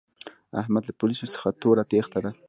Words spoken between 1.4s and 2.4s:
توره تېښته ده.